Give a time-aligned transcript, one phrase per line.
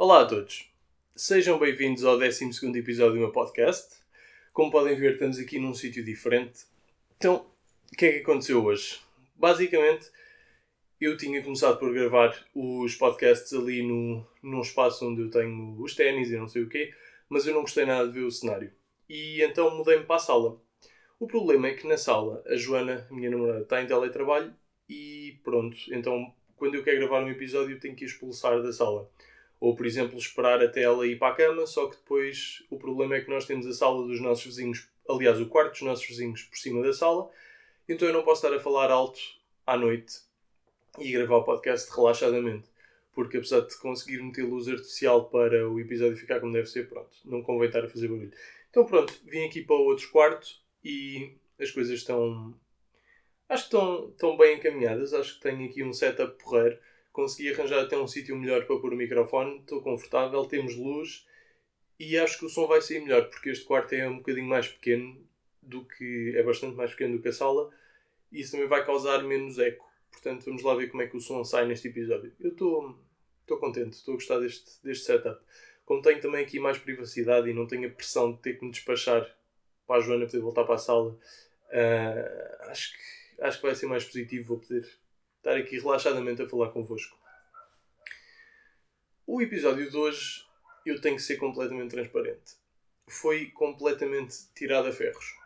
[0.00, 0.70] Olá a todos,
[1.16, 2.44] sejam bem-vindos ao 12
[2.78, 3.96] episódio do meu podcast.
[4.52, 6.66] Como podem ver, estamos aqui num sítio diferente.
[7.16, 7.44] Então,
[7.92, 9.00] o que é que aconteceu hoje?
[9.34, 10.08] Basicamente,
[11.00, 15.96] eu tinha começado por gravar os podcasts ali no, num espaço onde eu tenho os
[15.96, 16.94] ténis e não sei o quê,
[17.28, 18.70] mas eu não gostei nada de ver o cenário.
[19.08, 20.60] E então mudei-me para a sala.
[21.18, 24.54] O problema é que na sala a Joana, a minha namorada, está em teletrabalho
[24.88, 25.76] e pronto.
[25.90, 29.10] Então, quando eu quero gravar um episódio, tenho que expulsar da sala.
[29.60, 33.16] Ou, por exemplo, esperar até ela ir para a cama, só que depois o problema
[33.16, 36.42] é que nós temos a sala dos nossos vizinhos, aliás, o quarto dos nossos vizinhos
[36.44, 37.28] por cima da sala,
[37.88, 39.18] então eu não posso estar a falar alto
[39.66, 40.20] à noite
[40.98, 42.68] e gravar o podcast relaxadamente.
[43.12, 47.16] Porque apesar de conseguir meter luz artificial para o episódio ficar como deve ser, pronto,
[47.24, 48.32] não convém estar a fazer barulho.
[48.70, 50.46] Então pronto, vim aqui para o outro quarto
[50.84, 52.54] e as coisas estão.
[53.48, 55.12] Acho que estão, estão bem encaminhadas.
[55.12, 56.78] Acho que tenho aqui um setup porreiro
[57.18, 61.26] consegui arranjar até um sítio melhor para pôr o microfone, estou confortável, temos luz
[61.98, 64.68] e acho que o som vai sair melhor, porque este quarto é um bocadinho mais
[64.68, 65.20] pequeno
[65.60, 66.32] do que.
[66.36, 67.70] é bastante mais pequeno do que a sala
[68.30, 69.84] e isso também vai causar menos eco.
[70.12, 72.32] Portanto, vamos lá ver como é que o som sai neste episódio.
[72.38, 72.96] Eu estou,
[73.58, 75.44] contente, estou a gostar deste, deste setup.
[75.84, 78.70] Como tenho também aqui mais privacidade e não tenho a pressão de ter que me
[78.70, 79.28] despachar
[79.88, 83.86] para a Joana poder voltar para a sala, uh, acho, que, acho que vai ser
[83.86, 84.48] mais positivo.
[84.48, 84.86] Vou poder
[85.38, 87.17] estar aqui relaxadamente a falar convosco.
[89.30, 90.42] O episódio de hoje
[90.86, 92.54] eu tenho que ser completamente transparente.
[93.06, 95.36] Foi completamente tirado a ferros.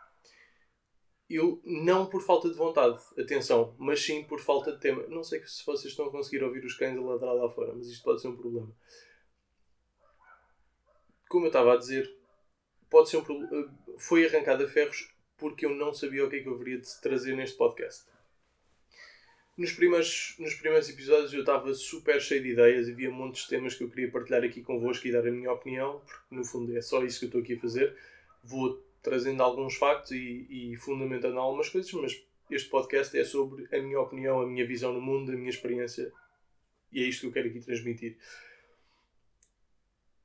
[1.29, 5.05] Eu, não por falta de vontade, atenção, mas sim por falta de tema.
[5.07, 7.87] Não sei se vocês estão a conseguir ouvir os cães a ladrar lá fora, mas
[7.87, 8.73] isto pode ser um problema.
[11.27, 12.09] Como eu estava a dizer,
[12.89, 13.77] pode ser um problema.
[13.97, 17.01] Foi arrancado a ferros porque eu não sabia o que é que eu haveria de
[17.01, 18.05] trazer neste podcast.
[19.55, 23.75] Nos primeiros, nos primeiros episódios eu estava super cheio de ideias, havia montes de temas
[23.75, 26.81] que eu queria partilhar aqui convosco e dar a minha opinião, porque no fundo é
[26.81, 27.95] só isso que eu estou aqui a fazer.
[28.43, 32.19] Vou trazendo alguns factos e, e fundamentando algumas coisas, mas
[32.49, 36.11] este podcast é sobre a minha opinião, a minha visão no mundo, a minha experiência
[36.91, 38.17] e é isto que eu quero aqui transmitir.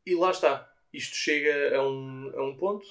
[0.07, 0.73] E lá está.
[0.93, 2.87] Isto chega a um, a um ponto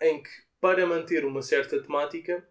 [0.00, 2.46] em que, para manter uma certa temática,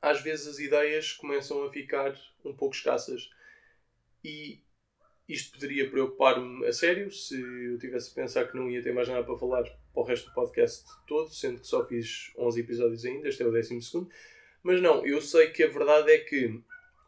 [0.00, 3.30] às vezes as ideias começam a ficar um pouco escassas.
[4.24, 4.62] E
[5.28, 9.08] isto poderia preocupar-me a sério se eu tivesse a pensar que não ia ter mais
[9.08, 13.04] nada para falar para o resto do podcast todo, sendo que só fiz 11 episódios
[13.04, 14.08] ainda, este é o 12.
[14.62, 16.60] Mas não, eu sei que a verdade é que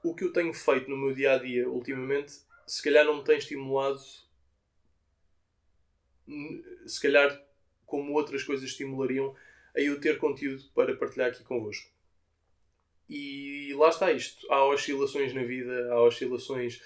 [0.03, 2.33] o que eu tenho feito no meu dia a dia ultimamente,
[2.67, 4.01] se calhar não me tem estimulado,
[6.87, 7.45] se calhar
[7.85, 9.35] como outras coisas estimulariam,
[9.77, 11.91] a eu ter conteúdo para partilhar aqui convosco.
[13.09, 14.51] E lá está isto.
[14.51, 16.81] Há oscilações na vida, há oscilações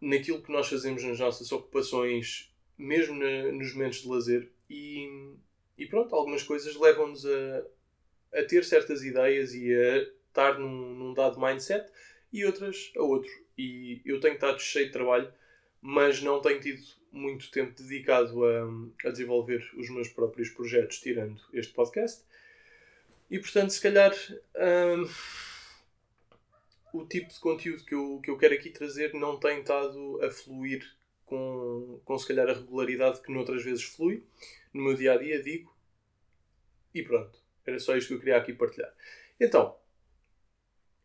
[0.00, 4.50] naquilo que nós fazemos nas nossas ocupações, mesmo na, nos momentos de lazer.
[4.68, 5.34] E,
[5.78, 7.66] e pronto, algumas coisas levam-nos a,
[8.34, 9.98] a ter certas ideias e a
[10.28, 11.90] estar num, num dado mindset
[12.32, 13.30] e outras a outro.
[13.56, 15.32] E eu tenho estado cheio de trabalho,
[15.80, 16.82] mas não tenho tido
[17.12, 22.24] muito tempo dedicado a, a desenvolver os meus próprios projetos, tirando este podcast.
[23.32, 24.12] E portanto, se calhar
[24.54, 25.08] hum,
[26.92, 30.30] o tipo de conteúdo que eu, que eu quero aqui trazer não tem estado a
[30.30, 30.86] fluir
[31.24, 34.22] com, com se calhar a regularidade que noutras vezes flui
[34.74, 35.74] no meu dia a dia, digo.
[36.92, 38.94] E pronto, era só isto que eu queria aqui partilhar.
[39.40, 39.78] Então,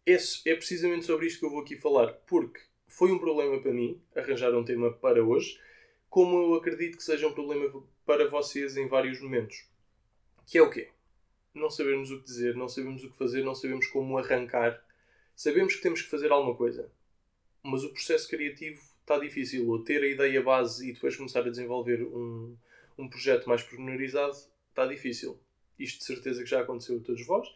[0.06, 2.60] esse é precisamente sobre isto que eu vou aqui falar, porque
[2.90, 5.58] foi um problema para mim arranjar um tema para hoje,
[6.10, 7.72] como eu acredito que seja um problema
[8.06, 9.66] para vocês em vários momentos.
[10.46, 10.90] Que é o quê?
[11.54, 14.84] Não sabemos o que dizer, não sabemos o que fazer, não sabemos como arrancar.
[15.36, 16.92] Sabemos que temos que fazer alguma coisa,
[17.64, 19.68] mas o processo criativo está difícil.
[19.70, 22.56] Ou ter a ideia base e depois começar a desenvolver um,
[22.98, 24.36] um projeto mais pormenorizado
[24.70, 25.40] está difícil.
[25.78, 27.48] Isto de certeza que já aconteceu a todos vós.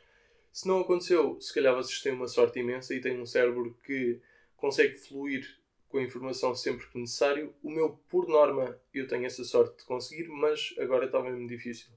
[0.51, 4.19] Se não aconteceu, se calhar vocês têm uma sorte imensa e têm um cérebro que
[4.57, 5.57] consegue fluir
[5.87, 7.53] com a informação sempre que necessário.
[7.61, 11.89] O meu, por norma, eu tenho essa sorte de conseguir, mas agora está mesmo difícil.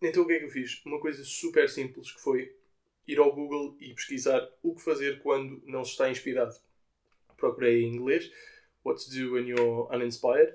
[0.00, 0.82] Então o que é que eu fiz?
[0.84, 2.54] Uma coisa super simples que foi
[3.06, 6.54] ir ao Google e pesquisar o que fazer quando não se está inspirado.
[7.36, 8.30] Procurei em inglês
[8.84, 10.54] What to do when you're uninspired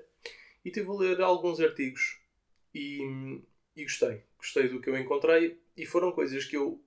[0.64, 2.18] e tive a ler alguns artigos
[2.74, 3.42] e,
[3.76, 4.24] e gostei.
[4.38, 6.82] Gostei do que eu encontrei e foram coisas que eu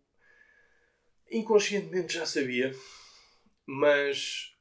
[1.29, 2.73] inconscientemente já sabia,
[3.63, 4.57] mas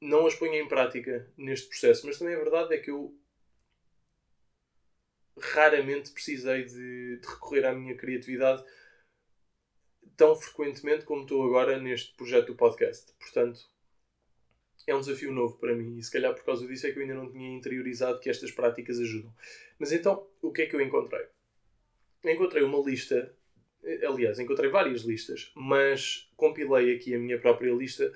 [0.00, 2.06] não as ponho em prática neste processo.
[2.06, 3.14] Mas também a verdade é que eu
[5.38, 8.64] raramente precisei de, de, recorrer à minha criatividade
[10.16, 13.12] tão frequentemente como estou agora neste projeto do podcast.
[13.18, 13.60] Portanto,
[14.86, 17.02] é um desafio novo para mim e se calhar por causa disso é que eu
[17.02, 19.34] ainda não tinha interiorizado que estas práticas ajudam.
[19.78, 21.26] Mas então, o que é que eu encontrei?
[22.24, 23.34] Encontrei uma lista,
[24.06, 28.12] aliás, encontrei várias listas, mas compilei aqui a minha própria lista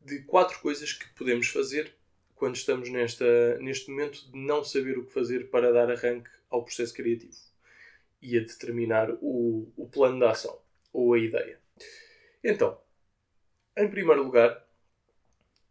[0.00, 1.94] de quatro coisas que podemos fazer
[2.34, 6.64] quando estamos nesta, neste momento de não saber o que fazer para dar arranque ao
[6.64, 7.36] processo criativo
[8.20, 10.58] e a determinar o, o plano de ação
[10.92, 11.60] ou a ideia.
[12.42, 12.80] Então,
[13.76, 14.66] em primeiro lugar,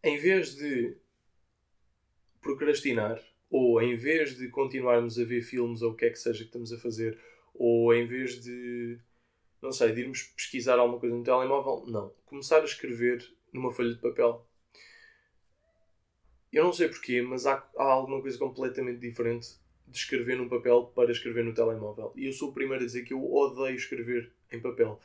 [0.04, 0.98] em vez de
[2.42, 3.20] procrastinar,
[3.50, 6.46] ou em vez de continuarmos a ver filmes ou o que é que seja que
[6.46, 7.20] estamos a fazer,
[7.54, 9.00] ou em vez de,
[9.62, 12.14] não sei, de irmos pesquisar alguma coisa no telemóvel, não.
[12.26, 14.46] Começar a escrever numa folha de papel.
[16.52, 19.58] Eu não sei porquê, mas há, há alguma coisa completamente diferente
[19.88, 22.12] de escrever num papel para escrever no telemóvel.
[22.16, 25.00] E eu sou o primeiro a dizer que eu odeio escrever em papel.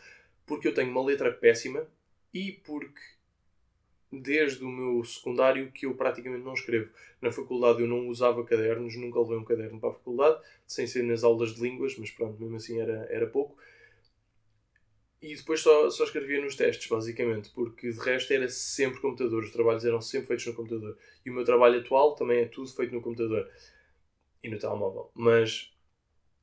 [0.47, 1.87] Porque eu tenho uma letra péssima
[2.33, 3.01] e porque
[4.13, 6.91] desde o meu secundário que eu praticamente não escrevo.
[7.21, 11.05] Na faculdade eu não usava cadernos, nunca levei um caderno para a faculdade, sem ser
[11.05, 13.57] nas aulas de línguas, mas pronto, mesmo assim era, era pouco.
[15.23, 19.53] E depois só, só escrevia nos testes, basicamente, porque de resto era sempre computador, os
[19.53, 20.97] trabalhos eram sempre feitos no computador.
[21.25, 23.49] E o meu trabalho atual também é tudo feito no computador
[24.43, 25.11] e no telemóvel.
[25.15, 25.73] Mas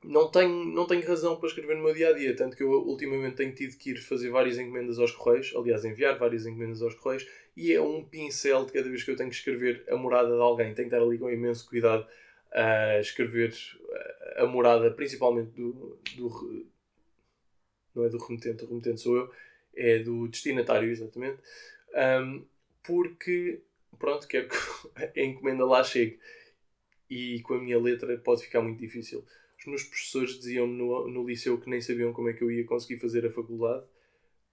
[0.03, 2.69] não tenho, não tenho razão para escrever no meu dia a dia, tanto que eu
[2.69, 6.95] ultimamente tenho tido que ir fazer várias encomendas aos correios, aliás, enviar várias encomendas aos
[6.95, 10.29] correios, e é um pincel de cada vez que eu tenho que escrever a morada
[10.29, 10.73] de alguém.
[10.73, 12.07] Tenho que estar ali com imenso cuidado
[12.51, 13.53] a escrever
[14.37, 16.67] a morada, principalmente do, do.
[17.95, 19.31] Não é do remetente, o remetente sou eu,
[19.75, 21.39] é do destinatário, exatamente.
[21.93, 22.45] Um,
[22.83, 23.61] porque,
[23.97, 24.55] pronto, quero que
[25.19, 26.19] a encomenda lá chegue.
[27.09, 29.25] E com a minha letra pode ficar muito difícil.
[29.59, 32.65] Os meus professores diziam-me no, no liceu que nem sabiam como é que eu ia
[32.65, 33.85] conseguir fazer a faculdade,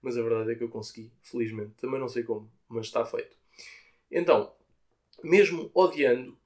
[0.01, 1.73] mas a verdade é que eu consegui, felizmente.
[1.77, 3.35] Também não sei como, mas está feito.
[4.09, 4.53] Então,
[5.23, 6.37] mesmo odiando,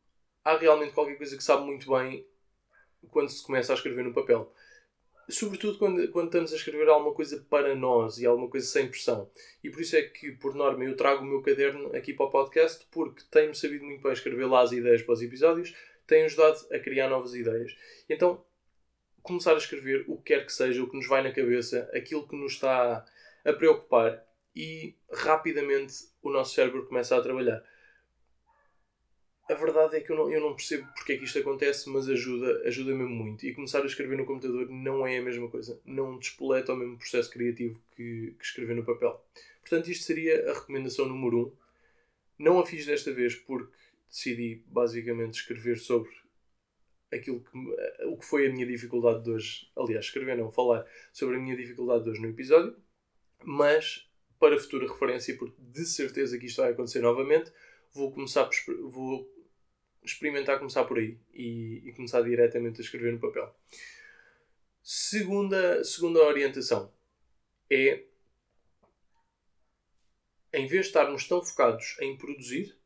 [0.44, 2.26] há realmente qualquer coisa que sabe muito bem
[3.12, 4.54] quando se começa a escrever no papel.
[5.30, 9.30] Sobretudo quando, quando estamos a escrever alguma coisa para nós e alguma coisa sem pressão.
[9.64, 12.32] E por isso é que, por norma, eu trago o meu caderno aqui para o
[12.32, 15.76] podcast, porque tenho sabido muito bem escrever lá as ideias para os episódios,
[16.10, 17.76] tem ajudado a criar novas ideias.
[18.10, 18.44] Então,
[19.22, 22.28] começar a escrever o que quer que seja, o que nos vai na cabeça, aquilo
[22.28, 23.06] que nos está
[23.46, 24.26] a preocupar
[24.56, 27.64] e rapidamente o nosso cérebro começa a trabalhar.
[29.50, 32.08] A verdade é que eu não, eu não percebo porque é que isto acontece, mas
[32.08, 33.46] ajuda, ajuda mesmo muito.
[33.46, 35.80] E começar a escrever no computador não é a mesma coisa.
[35.84, 39.20] Não despoleta o mesmo processo criativo que, que escrever no papel.
[39.62, 41.42] Portanto, isto seria a recomendação número 1.
[41.42, 41.52] Um.
[42.38, 43.74] Não a fiz desta vez porque
[44.10, 46.10] decidi basicamente escrever sobre
[47.12, 49.72] aquilo que, o que foi a minha dificuldade de hoje.
[49.76, 52.76] Aliás, escrever não, falar sobre a minha dificuldade de hoje no episódio.
[53.44, 54.10] Mas,
[54.40, 57.52] para futura referência, porque de certeza que isto vai acontecer novamente,
[57.94, 59.40] vou começar por, vou
[60.04, 63.54] experimentar começar por aí e, e começar diretamente a escrever no papel.
[64.82, 66.92] Segunda, segunda orientação
[67.70, 68.06] é
[70.52, 72.79] em vez de estarmos tão focados em produzir,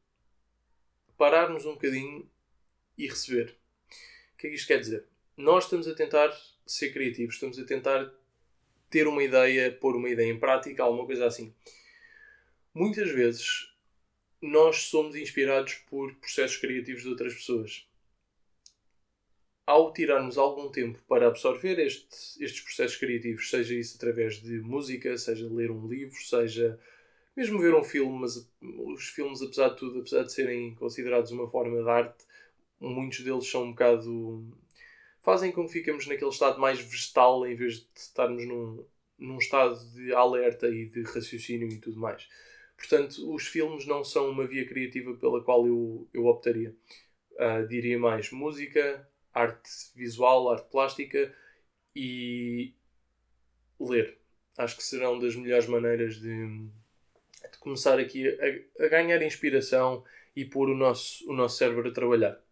[1.24, 2.30] pararmos um bocadinho
[2.98, 3.56] e receber.
[4.34, 5.06] O que é que isto quer dizer?
[5.38, 6.30] Nós estamos a tentar
[6.68, 8.14] ser criativos, estamos a tentar
[8.90, 11.56] ter uma ideia, pôr uma ideia em prática, alguma coisa assim.
[12.74, 13.74] Muitas vezes
[14.42, 17.88] nós somos inspirados por processos criativos de outras pessoas.
[19.66, 25.18] Ao tirarmos algum tempo para absorver este, estes processos criativos, seja isso através de música,
[25.18, 26.78] seja ler um livro, seja
[27.36, 31.48] mesmo ver um filme, mas os filmes, apesar de tudo, apesar de serem considerados uma
[31.48, 32.26] forma de arte,
[32.80, 34.46] muitos deles são um bocado.
[35.22, 38.86] fazem com que fiquemos naquele estado mais vegetal em vez de estarmos num,
[39.18, 42.28] num estado de alerta e de raciocínio e tudo mais.
[42.78, 46.76] Portanto, os filmes não são uma via criativa pela qual eu, eu optaria.
[47.34, 51.34] Uh, diria mais música, arte visual, arte plástica
[51.96, 52.74] e
[53.80, 54.18] ler.
[54.58, 56.70] Acho que serão das melhores maneiras de
[57.64, 60.04] começar aqui a, a ganhar inspiração
[60.36, 62.44] e pôr o nosso, o nosso cérebro a trabalhar.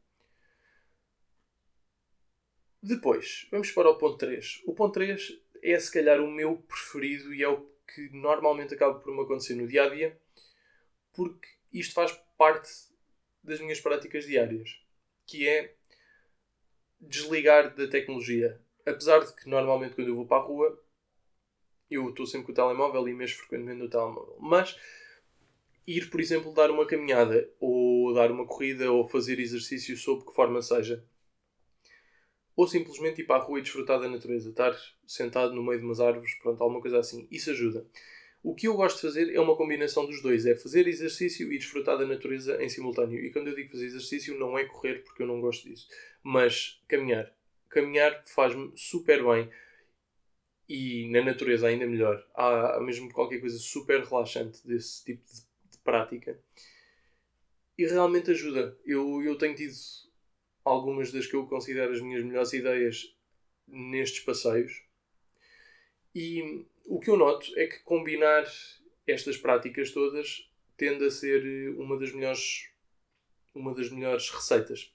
[2.81, 4.61] Depois, vamos para o ponto 3.
[4.65, 8.97] O ponto 3 é se calhar o meu preferido e é o que normalmente acaba
[8.99, 10.19] por me acontecer no dia a dia,
[11.13, 12.71] porque isto faz parte
[13.43, 14.81] das minhas práticas diárias,
[15.27, 15.75] que é
[16.99, 18.59] desligar da tecnologia.
[18.85, 20.81] Apesar de que normalmente quando eu vou para a rua
[21.89, 24.37] eu estou sempre com o telemóvel e mesmo frequentemente no telemóvel.
[24.39, 24.79] Mas
[25.97, 30.33] ir, por exemplo, dar uma caminhada, ou dar uma corrida, ou fazer exercício sob que
[30.33, 31.03] forma seja.
[32.55, 35.85] Ou simplesmente ir para a rua e desfrutar da natureza, estar sentado no meio de
[35.85, 37.27] umas árvores, pronto, alguma coisa assim.
[37.31, 37.87] Isso ajuda.
[38.43, 41.57] O que eu gosto de fazer é uma combinação dos dois: é fazer exercício e
[41.57, 43.19] desfrutar da natureza em simultâneo.
[43.19, 45.87] E quando eu digo fazer exercício, não é correr, porque eu não gosto disso,
[46.23, 47.31] mas caminhar.
[47.69, 49.49] Caminhar faz-me super bem
[50.67, 52.25] e na natureza ainda melhor.
[52.33, 55.50] Há mesmo qualquer coisa super relaxante desse tipo de,
[55.83, 56.39] prática
[57.77, 58.77] e realmente ajuda.
[58.85, 59.73] Eu, eu tenho tido
[60.63, 63.15] algumas das que eu considero as minhas melhores ideias
[63.67, 64.83] nestes passeios
[66.13, 68.45] e o que eu noto é que combinar
[69.07, 72.69] estas práticas todas tende a ser uma das melhores
[73.53, 74.93] uma das melhores receitas.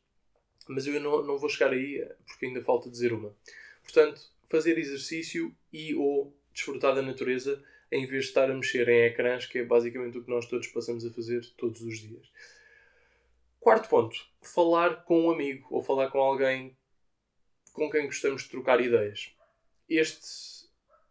[0.69, 3.35] Mas eu não, não vou chegar aí porque ainda falta dizer uma.
[3.83, 9.05] Portanto, fazer exercício e ou desfrutar da natureza em vez de estar a mexer em
[9.05, 12.27] ecrãs, que é basicamente o que nós todos passamos a fazer todos os dias.
[13.61, 16.77] Quarto ponto, falar com um amigo ou falar com alguém
[17.73, 19.35] com quem gostamos de trocar ideias.
[19.89, 20.57] Este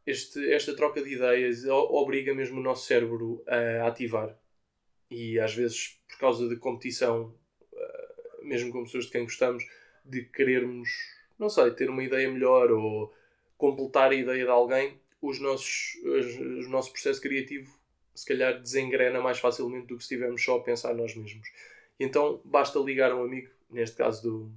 [0.05, 4.37] este, esta troca de ideias obriga mesmo o nosso cérebro a ativar.
[5.09, 7.33] E às vezes, por causa de competição,
[7.73, 8.09] eh,
[8.43, 9.65] mesmo com pessoas de quem gostamos,
[10.03, 10.89] de querermos,
[11.39, 13.13] não sei, ter uma ideia melhor ou
[13.57, 17.71] completar a ideia de alguém, os nossos, o nosso processo criativo
[18.13, 21.47] se calhar desengrena mais facilmente do que se estivermos só a pensar nós mesmos.
[21.99, 24.51] Então basta ligar um amigo, neste caso do,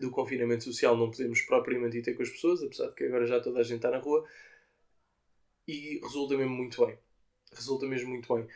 [0.00, 3.26] do confinamento social, não podemos propriamente ir ter com as pessoas, apesar de que agora
[3.26, 4.26] já toda a gente está na rua,
[5.68, 6.98] e resulta mesmo muito bem.
[7.52, 8.46] Resulta mesmo muito bem.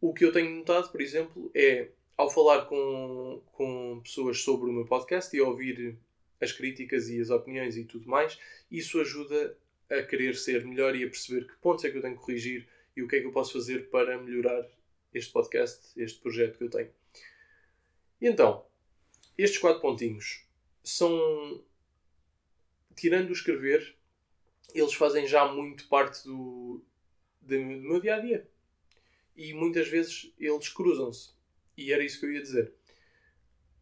[0.00, 4.72] O que eu tenho notado, por exemplo, é ao falar com, com pessoas sobre o
[4.72, 5.98] meu podcast e ouvir
[6.40, 8.38] as críticas e as opiniões e tudo mais,
[8.70, 9.56] isso ajuda
[9.90, 12.68] a querer ser melhor e a perceber que pontos é que eu tenho que corrigir
[12.96, 14.66] e o que é que eu posso fazer para melhorar
[15.12, 16.90] este podcast, este projeto que eu tenho.
[18.20, 18.64] E então,
[19.36, 20.46] estes quatro pontinhos
[20.82, 21.64] são,
[22.94, 23.96] tirando o escrever,
[24.74, 26.82] eles fazem já muito parte do,
[27.40, 28.48] do meu dia a dia.
[29.36, 31.34] E muitas vezes eles cruzam-se.
[31.76, 32.72] E era isso que eu ia dizer.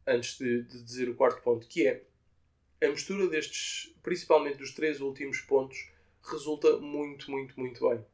[0.07, 2.05] Antes de, de dizer o quarto ponto, que é
[2.83, 5.94] a mistura destes, principalmente dos três últimos pontos,
[6.31, 8.05] resulta muito, muito, muito bem.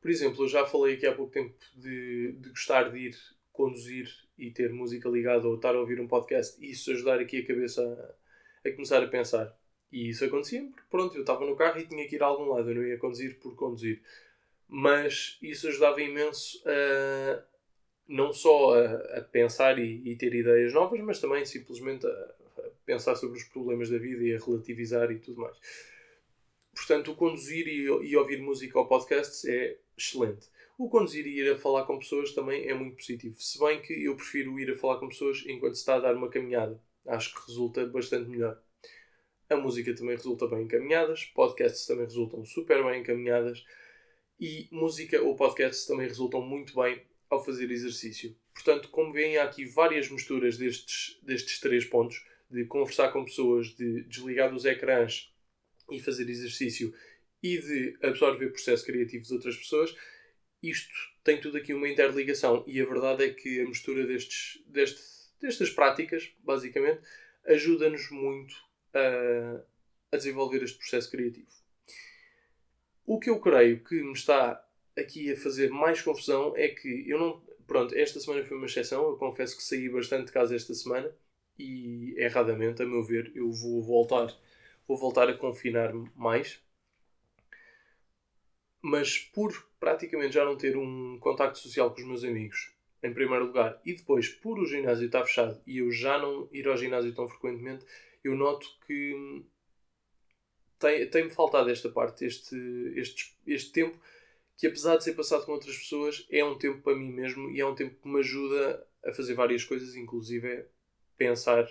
[0.00, 3.16] Por exemplo, eu já falei aqui há pouco tempo de, de gostar de ir
[3.52, 7.38] conduzir e ter música ligada ou estar a ouvir um podcast e isso ajudar aqui
[7.38, 7.82] a cabeça
[8.64, 9.56] a, a começar a pensar.
[9.90, 12.50] E isso acontecia porque, pronto, eu estava no carro e tinha que ir a algum
[12.50, 14.02] lado, eu não ia conduzir por conduzir.
[14.68, 17.42] Mas isso ajudava imenso a
[18.06, 22.62] não só a, a pensar e, e, ter ideias novas, mas também simplesmente a, a,
[22.84, 25.56] pensar sobre os problemas da vida e a relativizar e tudo mais.
[26.74, 30.48] Portanto, o conduzir e, e ouvir música ou podcasts é excelente.
[30.76, 33.36] O conduzir e ir a falar com pessoas também é muito positivo.
[33.38, 36.16] Se bem que eu prefiro ir a falar com pessoas enquanto se está a dar
[36.16, 36.82] uma caminhada.
[37.06, 38.60] Acho que resulta bastante melhor.
[39.48, 43.64] A música também resulta bem encaminhadas, podcasts também resultam super bem encaminhadas
[44.40, 48.34] e música ou podcasts também resultam muito bem ao fazer exercício.
[48.52, 53.68] Portanto, como veem, há aqui várias misturas destes, destes três pontos: de conversar com pessoas,
[53.76, 55.33] de desligar dos ecrãs
[55.90, 56.94] e fazer exercício
[57.42, 59.94] e de absorver o processo criativo de outras pessoas.
[60.62, 65.00] Isto tem tudo aqui uma interligação e a verdade é que a mistura destes, deste,
[65.40, 67.02] destas práticas, basicamente,
[67.46, 68.54] ajuda-nos muito
[68.94, 69.62] a,
[70.12, 71.48] a desenvolver este processo criativo.
[73.06, 74.64] O que eu creio que me está
[74.96, 77.42] aqui a fazer mais confusão é que eu não.
[77.66, 79.08] Pronto, esta semana foi uma exceção.
[79.08, 81.14] Eu confesso que saí bastante de casa esta semana
[81.58, 84.34] e erradamente, a meu ver, eu vou voltar,
[84.86, 86.62] vou voltar a confinar-me mais.
[88.82, 93.46] Mas por praticamente já não ter um contacto social com os meus amigos, em primeiro
[93.46, 97.14] lugar, e depois por o ginásio estar fechado e eu já não ir ao ginásio
[97.14, 97.84] tão frequentemente,
[98.22, 99.44] eu noto que
[100.78, 102.56] tem-me tem faltado esta parte, este,
[102.96, 103.98] este, este tempo
[104.56, 107.60] que apesar de ser passado com outras pessoas, é um tempo para mim mesmo e
[107.60, 110.66] é um tempo que me ajuda a fazer várias coisas, inclusive é
[111.16, 111.66] pensar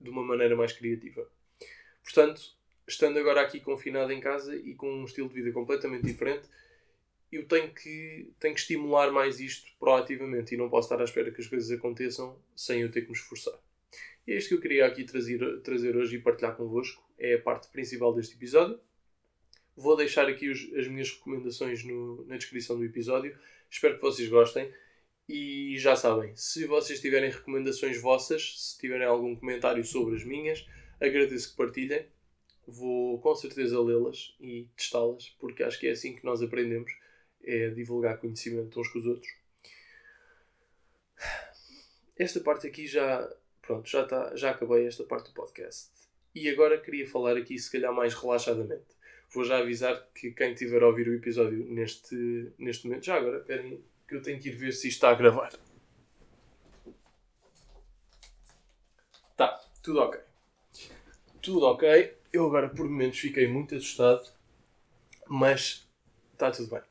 [0.00, 1.30] de uma maneira mais criativa.
[2.08, 2.40] Portanto,
[2.86, 6.48] estando agora aqui confinado em casa e com um estilo de vida completamente diferente,
[7.30, 11.30] eu tenho que, tenho que estimular mais isto proativamente e não posso estar à espera
[11.30, 13.52] que as coisas aconteçam sem eu ter que me esforçar.
[14.26, 17.06] E é isto que eu queria aqui trazer, trazer hoje e partilhar convosco.
[17.18, 18.80] É a parte principal deste episódio.
[19.76, 23.38] Vou deixar aqui os, as minhas recomendações no, na descrição do episódio.
[23.70, 24.72] Espero que vocês gostem.
[25.28, 30.66] E já sabem, se vocês tiverem recomendações vossas, se tiverem algum comentário sobre as minhas,
[31.00, 32.06] agradeço que partilhem.
[32.66, 36.92] Vou com certeza lê-las e testá-las, porque acho que é assim que nós aprendemos,
[37.42, 39.32] é divulgar conhecimento uns com os outros.
[42.18, 43.28] Esta parte aqui já
[43.68, 45.90] Pronto, já, tá, já acabei esta parte do podcast.
[46.34, 48.96] E agora queria falar aqui, se calhar, mais relaxadamente.
[49.30, 53.40] Vou já avisar que quem tiver a ouvir o episódio neste, neste momento, já agora,
[53.40, 55.52] esperem que eu tenho que ir ver se isto está a gravar.
[59.36, 60.27] Tá, tudo ok.
[61.48, 62.14] Tudo ok.
[62.30, 64.30] Eu agora por momentos fiquei muito assustado,
[65.26, 65.88] mas
[66.34, 66.82] está tudo bem.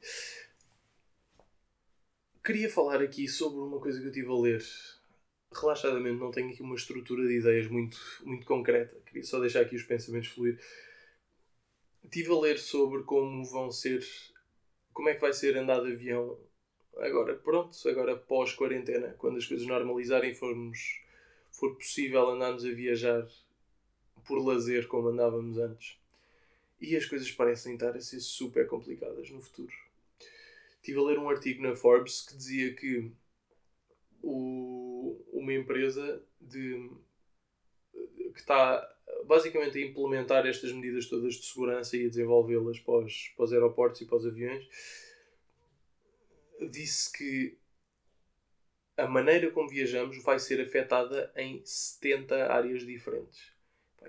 [2.44, 4.66] Queria falar aqui sobre uma coisa que eu estive a ler.
[5.54, 9.00] Relaxadamente, não tenho aqui uma estrutura de ideias muito, muito concreta.
[9.06, 10.60] Queria só deixar aqui os pensamentos fluir.
[12.04, 14.04] Estive a ler sobre como vão ser.
[14.92, 16.36] Como é que vai ser andar de avião
[16.98, 21.00] agora, pronto, agora pós-quarentena, quando as coisas normalizarem, formos,
[21.52, 23.24] for possível andarmos a viajar
[24.28, 25.98] por lazer como andávamos antes.
[26.80, 29.74] E as coisas parecem estar a ser super complicadas no futuro
[30.88, 33.12] estive a ler um artigo na Forbes que dizia que
[34.24, 36.90] o, uma empresa de,
[38.34, 38.90] que está
[39.26, 43.54] basicamente a implementar estas medidas todas de segurança e a desenvolvê-las para os, para os
[43.54, 44.66] aeroportos e para os aviões
[46.72, 47.58] disse que
[48.96, 53.57] a maneira como viajamos vai ser afetada em 70 áreas diferentes.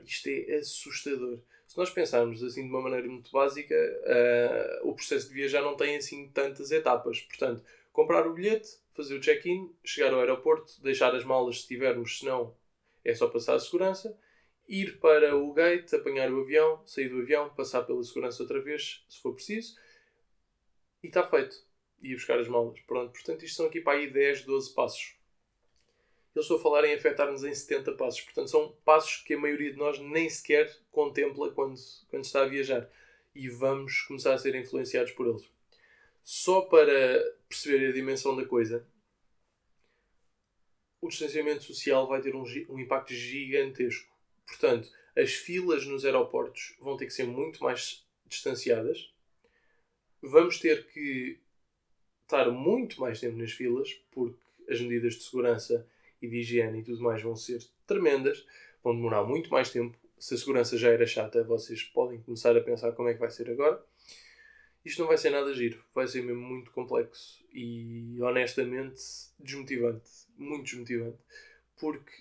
[0.04, 5.28] Isto é assustador se nós pensarmos assim de uma maneira muito básica, uh, o processo
[5.28, 7.20] de viajar não tem assim tantas etapas.
[7.20, 12.18] Portanto, comprar o bilhete, fazer o check-in, chegar ao aeroporto, deixar as malas se tivermos,
[12.18, 12.56] se não,
[13.04, 14.18] é só passar a segurança,
[14.66, 19.04] ir para o gate, apanhar o avião, sair do avião, passar pela segurança outra vez,
[19.06, 19.76] se for preciso,
[21.02, 21.54] e está feito.
[22.02, 22.80] E ir buscar as malas.
[22.80, 25.17] Pronto, portanto, isto são aqui para aí 10, 12 passos
[26.34, 28.20] eles estão a falar em afetar-nos em 70 passos.
[28.20, 31.74] Portanto, são passos que a maioria de nós nem sequer contempla quando,
[32.08, 32.88] quando está a viajar.
[33.34, 35.48] E vamos começar a ser influenciados por eles.
[36.22, 38.86] Só para perceber a dimensão da coisa,
[41.00, 44.14] o distanciamento social vai ter um, um impacto gigantesco.
[44.46, 49.12] Portanto, as filas nos aeroportos vão ter que ser muito mais distanciadas.
[50.20, 51.38] Vamos ter que
[52.22, 55.88] estar muito mais tempo nas filas, porque as medidas de segurança
[56.20, 58.46] e de higiene e tudo mais vão ser tremendas,
[58.82, 59.96] vão demorar muito mais tempo.
[60.18, 63.30] Se a segurança já era chata, vocês podem começar a pensar como é que vai
[63.30, 63.82] ser agora.
[64.84, 69.00] Isto não vai ser nada giro, vai ser mesmo muito complexo e honestamente
[69.38, 71.18] desmotivante, muito desmotivante,
[71.78, 72.12] porque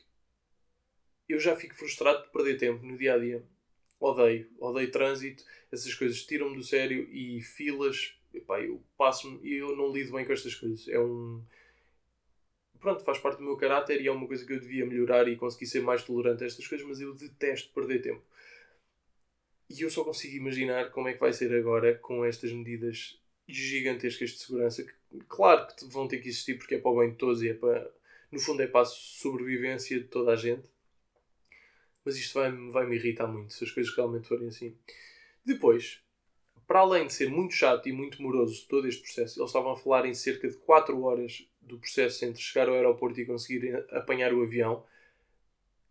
[1.29, 3.43] eu já fico frustrado de perder tempo no dia a dia.
[3.99, 9.75] Odeio, odeio trânsito, essas coisas tiram-me do sério e filas, epá, eu passo-me e eu
[9.75, 10.87] não lido bem com estas coisas.
[10.87, 11.43] É um,
[12.79, 15.35] pronto, faz parte do meu caráter e é uma coisa que eu devia melhorar e
[15.35, 18.23] conseguir ser mais tolerante a estas coisas, mas eu detesto perder tempo.
[19.69, 24.31] E eu só consigo imaginar como é que vai ser agora com estas medidas gigantescas
[24.31, 24.93] de segurança, que
[25.27, 27.53] claro que vão ter que existir porque é para o bem de todos e é
[27.53, 27.91] para,
[28.31, 30.69] no fundo, é para a sobrevivência de toda a gente.
[32.03, 34.77] Mas isto vai-me vai -me irritar muito se as coisas realmente forem assim.
[35.45, 36.01] Depois,
[36.67, 39.77] para além de ser muito chato e muito moroso todo este processo, eles estavam a
[39.77, 44.33] falar em cerca de 4 horas do processo entre chegar ao aeroporto e conseguir apanhar
[44.33, 44.85] o avião.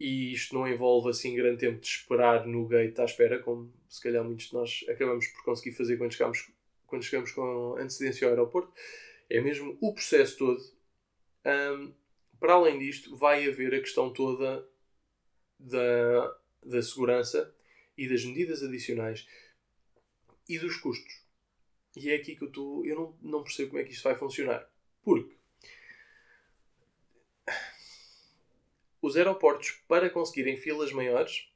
[0.01, 4.03] E isto não envolve assim grande tempo de esperar no gate à espera, como se
[4.03, 6.51] calhar muitos de nós acabamos por conseguir fazer quando chegamos,
[6.87, 8.73] quando chegamos com antecedência ao aeroporto.
[9.29, 10.63] É mesmo o processo todo.
[11.45, 11.95] Um,
[12.39, 14.69] para além disto, vai haver a questão toda
[15.59, 17.55] da, da segurança
[17.97, 19.27] e das medidas adicionais
[20.49, 21.25] e dos custos.
[21.97, 22.85] E é aqui que eu estou.
[22.85, 24.71] Eu não, não percebo como é que isto vai funcionar.
[25.03, 25.36] Porque
[29.07, 31.49] os aeroportos, para conseguirem filas maiores,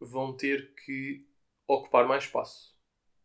[0.00, 1.26] vão ter que
[1.66, 2.74] ocupar mais espaço,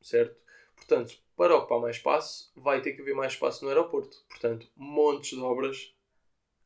[0.02, 0.36] certo?
[0.76, 4.18] Portanto, para ocupar mais espaço, vai ter que haver mais espaço no aeroporto.
[4.28, 5.96] Portanto, montes de obras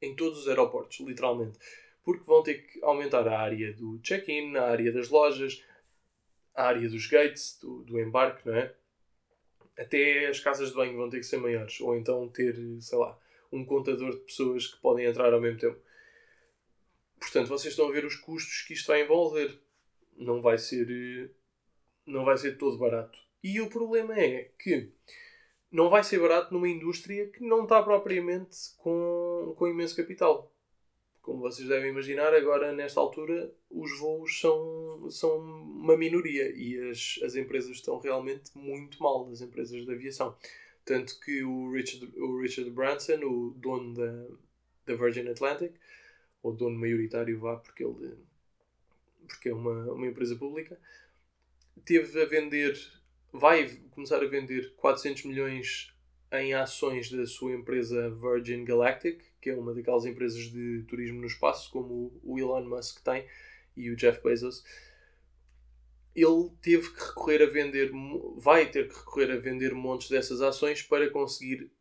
[0.02, 1.60] em todos os aeroportos, literalmente.
[2.04, 5.63] Porque vão ter que aumentar a área do check-in, a área das lojas,
[6.56, 8.74] a área dos gates, do, do embarque, não é?
[9.78, 11.80] Até as casas de banho vão ter que ser maiores.
[11.82, 13.20] Ou então ter, sei lá,
[13.52, 15.85] um contador de pessoas que podem entrar ao mesmo tempo.
[17.26, 19.60] Portanto, vocês estão a ver os custos que isto vai envolver.
[20.16, 21.32] Não vai ser,
[22.06, 23.18] não vai ser todo barato.
[23.44, 24.92] E o problema é que
[25.72, 30.52] não vai ser barato numa indústria que não está propriamente com, com imenso capital.
[31.20, 37.20] Como vocês devem imaginar, agora nesta altura os voos são, são uma minoria e as,
[37.24, 40.38] as empresas estão realmente muito mal, as empresas de aviação.
[40.86, 44.28] Tanto que o Richard, o Richard Branson, o dono da,
[44.86, 45.74] da Virgin Atlantic,
[46.46, 48.16] ou dono maioritário vá, porque ele
[49.28, 50.80] porque é uma, uma empresa pública,
[51.84, 52.80] teve a vender,
[53.34, 55.92] vai começar a vender 400 milhões
[56.32, 61.26] em ações da sua empresa Virgin Galactic, que é uma daquelas empresas de turismo no
[61.26, 63.26] espaço, como o Elon Musk tem
[63.76, 64.64] e o Jeff Bezos.
[66.16, 67.92] ele teve que recorrer a vender,
[68.38, 71.72] vai ter que recorrer a vender montes dessas ações para conseguir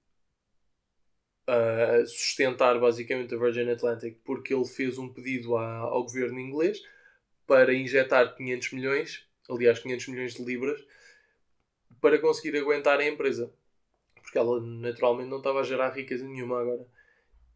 [1.49, 6.83] uh, sustentar basicamente a Virgin Atlantic, porque ele fez um pedido à, ao governo inglês
[7.47, 10.85] para injetar 500 milhões, aliás 500 milhões de libras,
[12.01, 13.53] para conseguir aguentar a empresa.
[14.15, 16.87] Porque ela naturalmente não estava a gerar riqueza nenhuma agora.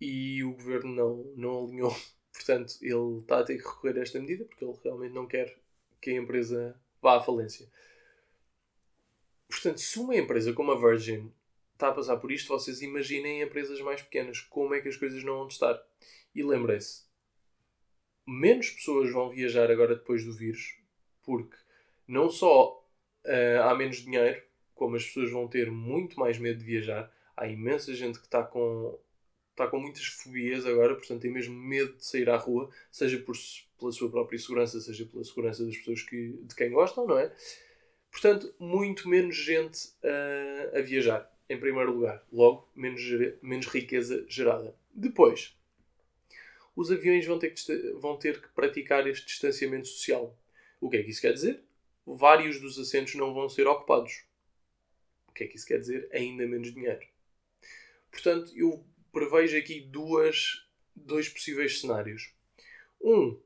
[0.01, 1.97] E o governo não, não alinhou.
[2.33, 5.59] Portanto, ele está a ter que recorrer a esta medida porque ele realmente não quer
[6.01, 7.69] que a empresa vá à falência.
[9.49, 11.33] Portanto, se uma empresa como a Virgin
[11.79, 15.23] está a passar por isto, vocês imaginem empresas mais pequenas, como é que as coisas
[15.23, 15.81] não vão estar.
[16.35, 17.05] E lembrem-se,
[18.27, 20.77] menos pessoas vão viajar agora depois do vírus,
[21.23, 21.57] porque
[22.07, 22.85] não só
[23.25, 24.43] uh, há menos dinheiro,
[24.75, 28.43] como as pessoas vão ter muito mais medo de viajar, há imensa gente que está
[28.43, 28.99] com,
[29.53, 33.37] está com muitas fobias agora, portanto tem mesmo medo de sair à rua, seja por,
[33.79, 37.33] pela sua própria segurança, seja pela segurança das pessoas que, de quem gostam, não é?
[38.11, 42.25] Portanto, muito menos gente uh, a viajar em primeiro lugar.
[42.33, 43.03] Logo, menos,
[43.43, 44.75] menos riqueza gerada.
[44.93, 45.57] Depois,
[46.77, 50.37] os aviões vão ter, que, vão ter que praticar este distanciamento social.
[50.81, 51.63] O que é que isso quer dizer?
[52.07, 54.25] Vários dos assentos não vão ser ocupados.
[55.29, 56.09] O que é que isso quer dizer?
[56.13, 57.07] Ainda menos dinheiro.
[58.11, 62.33] Portanto, eu prevejo aqui duas, dois possíveis cenários.
[63.01, 63.41] Um,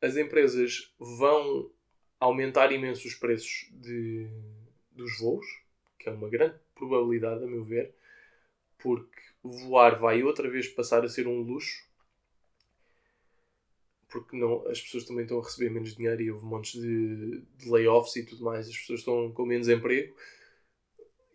[0.00, 1.70] as empresas vão
[2.20, 4.28] aumentar imenso os preços de,
[4.92, 5.46] dos voos
[5.98, 7.94] que é uma grande probabilidade, a meu ver,
[8.78, 11.86] porque voar vai outra vez passar a ser um luxo,
[14.08, 17.70] porque não, as pessoas também estão a receber menos dinheiro e houve montes de, de
[17.70, 20.14] layoffs e tudo mais, as pessoas estão com menos emprego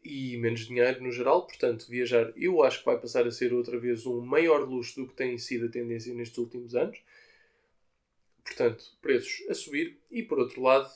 [0.04, 3.80] e menos dinheiro no geral, portanto, viajar eu acho que vai passar a ser outra
[3.80, 7.02] vez um maior luxo do que tem sido a tendência nestes últimos anos.
[8.44, 10.90] Portanto, preços a subir e por outro lado,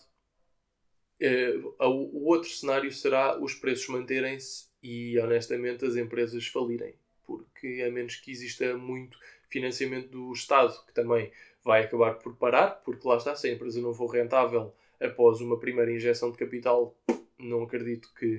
[1.79, 6.95] o outro cenário será os preços manterem-se e, honestamente, as empresas falirem.
[7.25, 9.17] Porque, a menos que exista muito
[9.49, 11.31] financiamento do Estado, que também
[11.63, 15.59] vai acabar por parar, porque lá está, se a empresa não for rentável após uma
[15.59, 16.95] primeira injeção de capital,
[17.37, 18.37] não acredito que,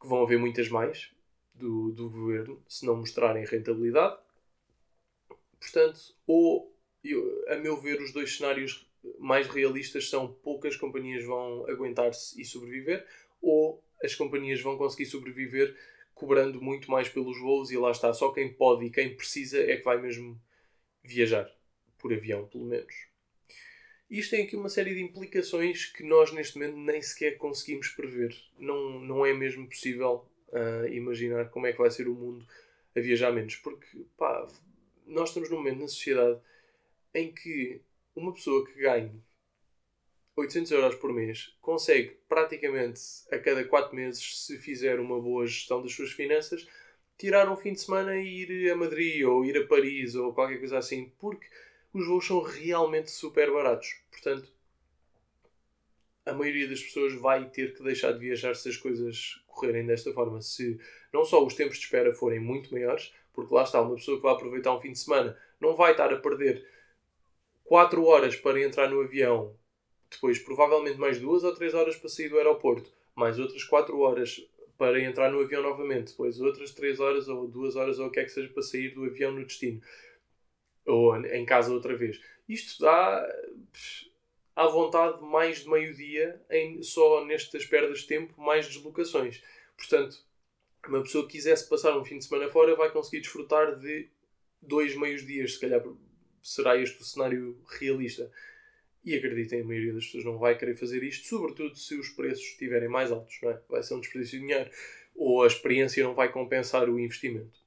[0.00, 1.10] que vão haver muitas mais
[1.54, 4.18] do, do governo se não mostrarem rentabilidade.
[5.58, 8.86] Portanto, ou, eu, a meu ver, os dois cenários
[9.18, 13.06] mais realistas são poucas companhias vão aguentar-se e sobreviver,
[13.40, 15.76] ou as companhias vão conseguir sobreviver
[16.14, 19.76] cobrando muito mais pelos voos e lá está, só quem pode e quem precisa é
[19.76, 20.40] que vai mesmo
[21.02, 21.50] viajar,
[21.98, 22.94] por avião pelo menos.
[24.08, 28.36] Isto tem aqui uma série de implicações que nós neste momento nem sequer conseguimos prever.
[28.58, 32.46] Não, não é mesmo possível uh, imaginar como é que vai ser o mundo
[32.94, 33.86] a viajar menos, porque
[34.18, 34.46] pá,
[35.06, 36.38] nós estamos num momento na sociedade
[37.14, 37.80] em que
[38.14, 39.22] uma pessoa que ganhe
[40.36, 45.82] 800 euros por mês consegue praticamente a cada 4 meses, se fizer uma boa gestão
[45.82, 46.66] das suas finanças,
[47.18, 50.58] tirar um fim de semana e ir a Madrid ou ir a Paris ou qualquer
[50.58, 51.46] coisa assim, porque
[51.92, 53.94] os voos são realmente super baratos.
[54.10, 54.50] Portanto,
[56.24, 60.12] a maioria das pessoas vai ter que deixar de viajar se as coisas correrem desta
[60.12, 60.40] forma.
[60.40, 60.80] Se
[61.12, 64.22] não só os tempos de espera forem muito maiores, porque lá está, uma pessoa que
[64.22, 66.66] vai aproveitar um fim de semana não vai estar a perder
[67.64, 69.56] 4 horas para entrar no avião,
[70.10, 74.46] depois provavelmente mais 2 ou 3 horas para sair do aeroporto, mais outras 4 horas
[74.76, 78.20] para entrar no avião novamente, depois outras 3 horas ou 2 horas ou o que
[78.20, 79.80] é que seja para sair do avião no destino,
[80.84, 82.20] ou em casa outra vez.
[82.48, 83.26] Isto dá
[84.56, 86.42] à vontade mais de meio-dia,
[86.82, 89.42] só nestas perdas de tempo, mais deslocações.
[89.76, 90.18] Portanto,
[90.88, 94.10] uma pessoa que quisesse passar um fim de semana fora vai conseguir desfrutar de
[94.60, 95.80] dois meios dias, se calhar
[96.42, 98.30] será este o cenário realista.
[99.04, 102.44] E acreditem, a maioria das pessoas não vai querer fazer isto, sobretudo se os preços
[102.44, 103.60] estiverem mais altos, não é?
[103.68, 104.70] Vai ser um desperdício de dinheiro.
[105.14, 107.60] Ou a experiência não vai compensar o investimento.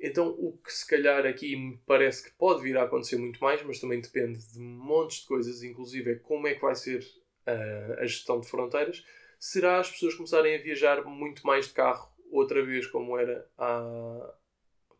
[0.00, 3.62] Então, o que se calhar aqui me parece que pode vir a acontecer muito mais,
[3.62, 7.04] mas também depende de montes de coisas, inclusive é como é que vai ser
[7.46, 9.04] uh, a gestão de fronteiras,
[9.38, 14.34] será as pessoas começarem a viajar muito mais de carro, outra vez como era há,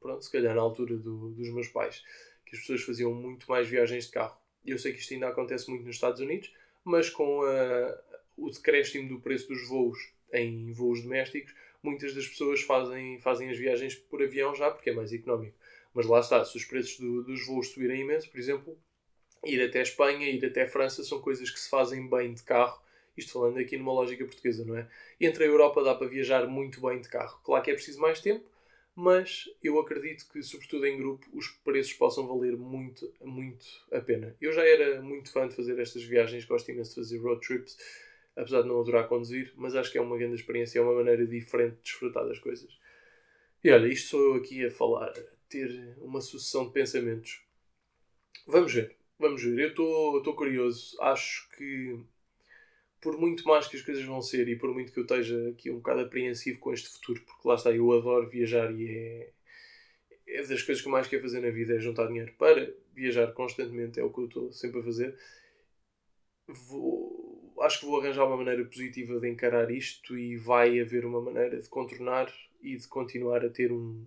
[0.01, 2.05] pronto, se calhar na altura do, dos meus pais
[2.53, 4.37] que as pessoas faziam muito mais viagens de carro.
[4.65, 6.53] Eu sei que isto ainda acontece muito nos Estados Unidos,
[6.85, 7.99] mas com a,
[8.37, 13.57] o decréscimo do preço dos voos em voos domésticos, muitas das pessoas fazem, fazem as
[13.57, 15.57] viagens por avião já porque é mais económico.
[15.95, 18.79] Mas lá está, se os preços do, dos voos subirem imenso, por exemplo,
[19.45, 22.83] ir até Espanha, ir até França são coisas que se fazem bem de carro.
[23.17, 24.89] Isto falando aqui numa lógica portuguesa, não é?
[25.19, 27.41] Entre a Europa dá para viajar muito bem de carro.
[27.43, 28.45] Claro que é preciso mais tempo,
[28.95, 34.37] mas eu acredito que, sobretudo em grupo, os preços possam valer muito, muito a pena.
[34.41, 37.77] Eu já era muito fã de fazer estas viagens, gosto imenso de fazer road trips,
[38.37, 41.27] apesar de não adorar conduzir, mas acho que é uma grande experiência, é uma maneira
[41.27, 42.71] diferente de desfrutar das coisas.
[43.65, 47.43] E olha, isto sou eu aqui a falar, a ter uma sucessão de pensamentos.
[48.47, 49.59] Vamos ver, vamos ver.
[49.59, 49.69] Eu
[50.19, 50.97] estou curioso.
[51.01, 52.01] Acho que
[53.03, 55.71] por muito mais que as coisas vão ser e por muito que eu esteja aqui
[55.71, 59.33] um bocado apreensivo com este futuro, porque lá está, eu adoro viajar e é,
[60.29, 63.33] é das coisas que eu mais quero fazer na vida é juntar dinheiro para viajar
[63.33, 65.19] constantemente, é o que eu estou sempre a fazer.
[66.47, 71.21] Vou, acho que vou arranjar uma maneira positiva de encarar isto e vai haver uma
[71.21, 74.07] maneira de contornar e de continuar a ter um,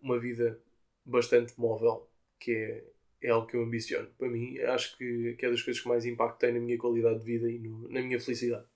[0.00, 0.62] uma vida
[1.04, 2.93] bastante móvel, que é
[3.24, 4.06] é algo que eu ambiciono.
[4.18, 7.20] Para mim, acho que, que é das coisas que mais impacto tem na minha qualidade
[7.20, 8.66] de vida e no, na minha felicidade.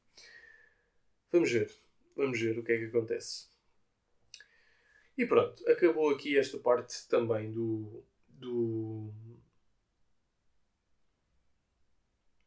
[1.30, 1.70] Vamos ver.
[2.16, 3.46] Vamos ver o que é que acontece.
[5.18, 8.02] E pronto, acabou aqui esta parte também do.
[8.26, 9.12] do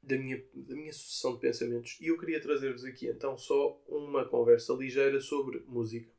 [0.02, 1.98] da minha, da minha sucessão de pensamentos.
[2.02, 6.12] E eu queria trazer-vos aqui então só uma conversa ligeira sobre música.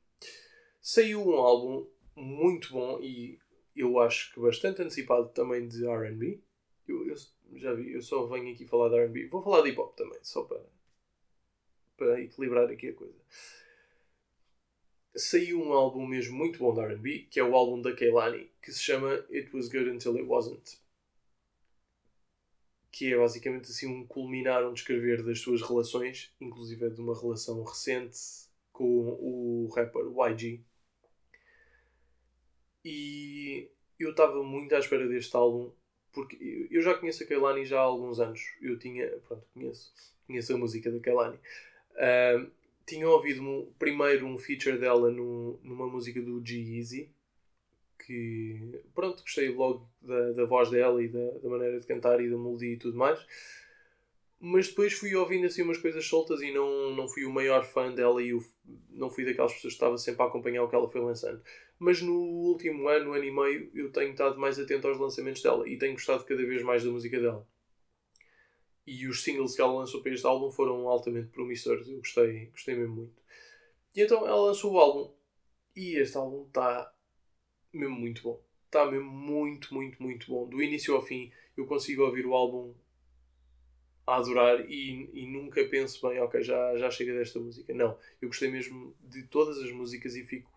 [0.80, 3.41] Saiu um álbum muito bom e
[3.74, 6.42] eu acho que bastante antecipado também de RB.
[6.86, 7.16] Eu, eu,
[7.54, 9.26] já vi, eu só venho aqui falar de RB.
[9.26, 10.64] Vou falar de hip hop também, só para,
[11.96, 13.18] para equilibrar aqui a coisa.
[15.14, 18.72] Saiu um álbum mesmo muito bom da RB, que é o álbum da Kehlani, que
[18.72, 20.78] se chama It Was Good Until It Wasn't.
[22.90, 27.62] Que é basicamente assim um culminar, um descrever das suas relações, inclusive de uma relação
[27.62, 28.18] recente
[28.70, 30.64] com o rapper YG
[32.84, 35.70] e eu estava muito à espera deste álbum,
[36.12, 38.40] porque eu já conheço a Kehlani já há alguns anos.
[38.60, 39.92] Eu tinha, pronto, conheço,
[40.26, 41.38] conheço a música da Kehlani.
[41.92, 42.50] Uh,
[42.84, 47.10] tinha ouvido um, primeiro um feature dela no, numa música do G-Eazy,
[48.04, 52.28] que, pronto, gostei logo da, da voz dela e da, da maneira de cantar e
[52.28, 53.24] da melodia e tudo mais
[54.44, 57.94] mas depois fui ouvindo assim umas coisas soltas e não, não fui o maior fã
[57.94, 58.36] dela e
[58.90, 61.40] não fui daquelas pessoas que estava sempre a acompanhar o que ela foi lançando.
[61.78, 65.68] Mas no último ano, ano e meio, eu tenho estado mais atento aos lançamentos dela
[65.68, 67.46] e tenho gostado cada vez mais da música dela.
[68.84, 72.74] E os singles que ela lançou para este álbum foram altamente promissores, eu gostei, gostei
[72.74, 73.22] mesmo muito.
[73.94, 75.14] E então ela lançou o álbum
[75.76, 76.92] e este álbum está
[77.72, 78.42] mesmo muito bom.
[78.66, 80.48] Está mesmo muito, muito, muito bom.
[80.48, 82.74] Do início ao fim, eu consigo ouvir o álbum
[84.12, 87.72] a adorar e, e nunca penso bem, ok, já, já chega desta música.
[87.72, 90.50] Não, eu gostei mesmo de todas as músicas e fico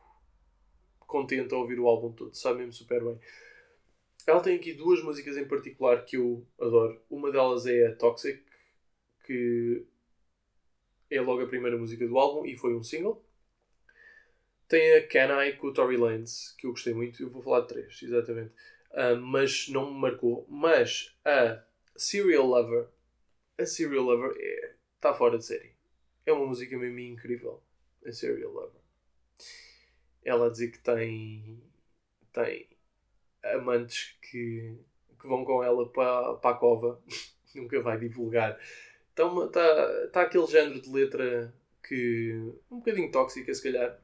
[1.00, 3.20] contente a ouvir o álbum todo, sabe mesmo super bem.
[4.28, 7.00] Ela tem aqui duas músicas em particular que eu adoro.
[7.10, 8.44] Uma delas é a Toxic,
[9.24, 9.86] que
[11.10, 13.24] é logo a primeira música do álbum e foi um single.
[14.68, 17.22] Tem a Can I com o Tory Lanez, que eu gostei muito.
[17.22, 18.52] Eu vou falar de três, exatamente.
[18.92, 20.46] Uh, mas não me marcou.
[20.50, 21.64] Mas a
[21.96, 22.90] Serial Lover
[23.58, 24.36] a Serial Lover
[24.96, 25.74] está é, fora de série.
[26.26, 27.62] É uma música mesmo incrível.
[28.06, 28.82] A Serial Lover.
[30.24, 31.62] Ela diz que tem,
[32.34, 32.68] tem
[33.44, 34.76] amantes que,
[35.20, 37.02] que vão com ela para, para a cova.
[37.56, 38.60] Nunca vai divulgar.
[39.10, 41.54] Está tá aquele género de letra
[41.88, 42.34] que.
[42.70, 44.02] um bocadinho tóxica, se calhar.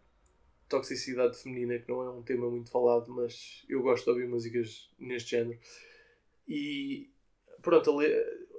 [0.69, 4.89] Toxicidade feminina, que não é um tema muito falado, mas eu gosto de ouvir músicas
[4.97, 5.59] neste género.
[6.47, 7.09] E
[7.61, 8.05] pronto, a,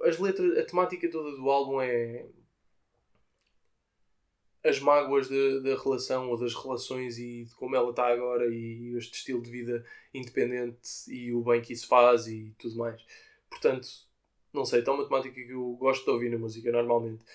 [0.03, 2.25] as letras, a temática toda do álbum é
[4.63, 9.17] as mágoas da relação ou das relações e de como ela está agora e este
[9.17, 13.05] estilo de vida independente e o bem que isso faz e tudo mais.
[13.49, 13.87] Portanto,
[14.53, 17.25] não sei, está uma temática que eu gosto de ouvir na música normalmente.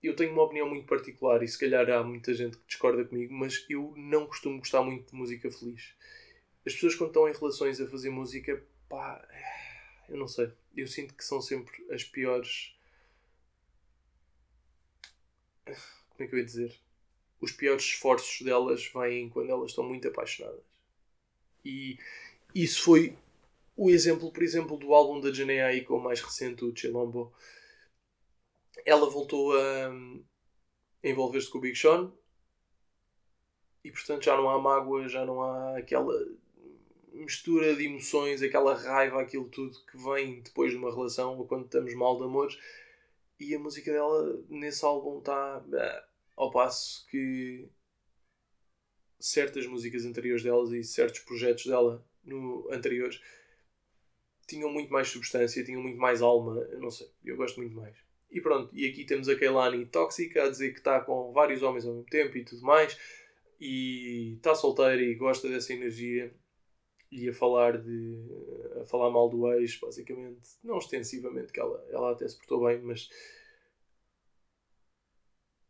[0.00, 3.34] Eu tenho uma opinião muito particular e se calhar há muita gente que discorda comigo,
[3.34, 5.94] mas eu não costumo gostar muito de música feliz.
[6.64, 9.26] As pessoas quando estão em relações a fazer música, pá,
[10.08, 10.52] eu não sei.
[10.78, 12.72] Eu sinto que são sempre as piores.
[15.64, 16.78] Como é que eu ia dizer?
[17.40, 20.62] Os piores esforços delas vêm quando elas estão muito apaixonadas.
[21.64, 21.98] E
[22.54, 23.18] isso foi
[23.76, 27.32] o exemplo, por exemplo, do álbum da Janae Aiko, o mais recente, o Chilombo.
[28.86, 29.90] Ela voltou a
[31.02, 32.12] envolver-se com o Big Sean
[33.82, 36.14] e portanto já não há mágoa, já não há aquela
[37.18, 41.64] mistura de emoções, aquela raiva, aquilo tudo que vem depois de uma relação ou quando
[41.64, 42.58] estamos mal de amores.
[43.38, 45.62] E a música dela nesse álbum está
[46.36, 47.68] ao passo que
[49.18, 53.20] certas músicas anteriores delas e certos projetos dela no anteriores
[54.46, 57.94] tinham muito mais substância, tinham muito mais alma, eu não sei, eu gosto muito mais.
[58.30, 61.84] E pronto, e aqui temos a Kehlani tóxica a dizer que está com vários homens
[61.84, 62.96] ao mesmo tempo e tudo mais
[63.60, 66.32] e está solteira e gosta dessa energia
[67.10, 68.18] e a falar de
[68.80, 72.80] a falar mal do ex, basicamente, não ostensivamente, que ela, ela até se portou bem,
[72.82, 73.08] mas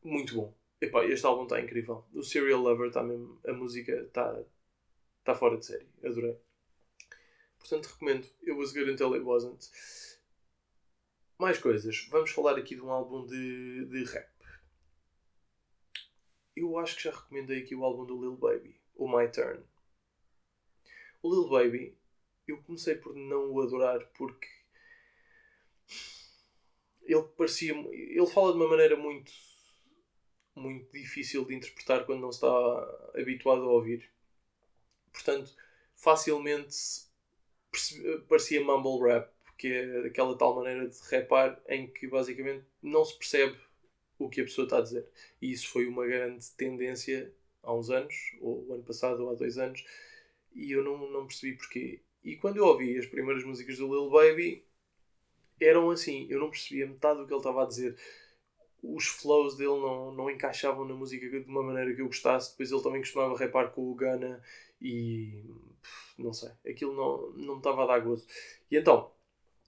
[0.02, 0.54] muito bom.
[0.80, 2.04] Epá, este álbum está incrível.
[2.14, 3.40] O Serial Lover está mesmo.
[3.46, 4.44] A música está
[5.24, 5.88] tá fora de série.
[6.04, 6.38] Adorei.
[7.58, 8.26] Portanto, recomendo.
[8.42, 9.68] It was good until it wasn't.
[11.38, 12.06] Mais coisas.
[12.10, 14.30] Vamos falar aqui de um álbum de, de rap.
[16.54, 19.62] Eu acho que já recomendei aqui o álbum do Lil Baby, o My Turn.
[21.22, 21.96] O Lil Baby,
[22.46, 24.48] eu comecei por não o adorar porque
[27.02, 27.74] ele parecia.
[27.74, 29.32] Ele fala de uma maneira muito
[30.54, 32.48] muito difícil de interpretar quando não está
[33.14, 34.10] habituado a ouvir.
[35.12, 35.54] Portanto,
[35.94, 36.76] facilmente
[38.28, 43.16] parecia mumble rap, que é aquela tal maneira de rapar em que basicamente não se
[43.16, 43.58] percebe
[44.18, 45.08] o que a pessoa está a dizer.
[45.40, 49.58] E isso foi uma grande tendência há uns anos, ou ano passado, ou há dois
[49.58, 49.84] anos,
[50.54, 52.00] e eu não, não percebi porquê.
[52.24, 54.64] E quando eu ouvi as primeiras músicas do Lil Baby,
[55.60, 57.96] eram assim, eu não percebia metade do que ele estava a dizer
[58.82, 62.52] os flows dele não, não encaixavam na música de uma maneira que eu gostasse.
[62.52, 64.42] Depois ele também costumava rapar com o Gunna
[64.80, 65.44] e
[66.16, 68.26] não sei, aquilo não, não me estava a dar gozo.
[68.70, 69.10] E então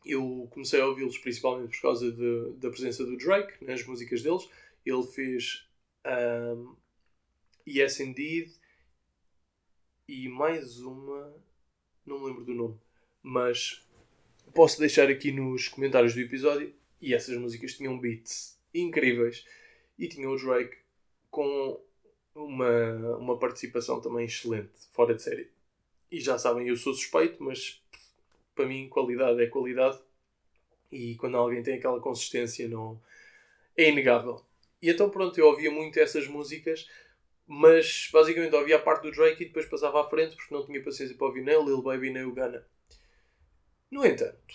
[0.05, 4.49] eu comecei a ouvi-los principalmente por causa de, da presença do Drake nas músicas deles.
[4.85, 5.69] Ele fez
[6.57, 6.75] um,
[7.67, 8.53] Yes Indeed
[10.11, 11.33] e mais uma,
[12.05, 12.77] não me lembro do nome,
[13.23, 13.87] mas
[14.53, 16.75] posso deixar aqui nos comentários do episódio.
[17.01, 19.47] E essas músicas tinham beats incríveis.
[19.97, 20.77] E tinha o Drake
[21.31, 21.81] com
[22.35, 25.49] uma, uma participação também excelente, fora de série.
[26.11, 27.81] E já sabem, eu sou suspeito, mas
[28.53, 30.01] para mim qualidade é qualidade.
[30.91, 33.01] E quando alguém tem aquela consistência, não
[33.77, 34.45] é inegável.
[34.83, 36.89] E então pronto, eu ouvia muito essas músicas,
[37.53, 40.81] mas basicamente ouvia a parte do Drake e depois passava à frente porque não tinha
[40.85, 42.65] paciência para ouvir nem o Lil Baby nem o Gunna.
[43.91, 44.55] No entanto,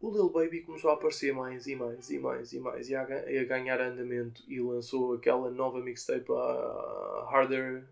[0.00, 3.02] o Lil Baby começou a aparecer mais e mais e mais e mais e a,
[3.02, 7.88] a ganhar andamento e lançou aquela nova mixtape uh, Harder,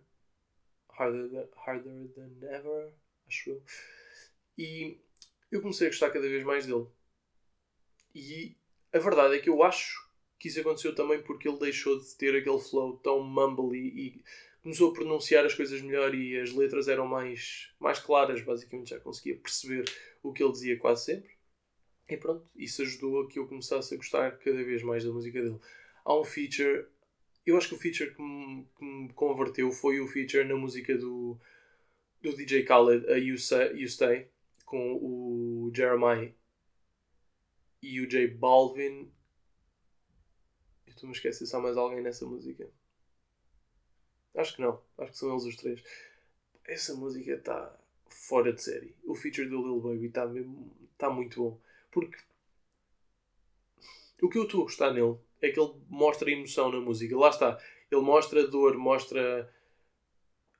[0.90, 2.92] Harder, Harder Than Ever,
[3.26, 3.62] acho eu.
[4.56, 4.96] E
[5.50, 6.86] eu comecei a gostar cada vez mais dele.
[8.14, 8.56] E
[8.92, 10.03] a verdade é que eu acho
[10.38, 14.22] que isso aconteceu também porque ele deixou de ter aquele flow tão mumble e, e
[14.62, 19.00] começou a pronunciar as coisas melhor e as letras eram mais, mais claras, basicamente já
[19.00, 19.84] conseguia perceber
[20.22, 21.30] o que ele dizia quase sempre.
[22.08, 25.42] E pronto, isso ajudou a que eu começasse a gostar cada vez mais da música
[25.42, 25.58] dele.
[26.04, 26.86] Há um feature,
[27.46, 30.96] eu acho que o feature que me, que me converteu foi o feature na música
[30.96, 31.38] do,
[32.20, 34.28] do DJ Khaled, a You, Say, you Stay,
[34.64, 36.32] com o Jeremiah
[37.82, 39.10] e o J Balvin.
[40.94, 42.70] Eu estou-me a esquecer há mais alguém nessa música.
[44.36, 45.82] Acho que não, acho que são eles os três.
[46.64, 47.76] Essa música está
[48.08, 48.94] fora de série.
[49.04, 50.24] O feature do Lil Baby está
[50.96, 51.60] tá muito bom.
[51.90, 52.18] Porque
[54.22, 57.16] o que eu estou a gostar nele é que ele mostra emoção na música.
[57.16, 57.60] Lá está.
[57.90, 59.52] Ele mostra dor, mostra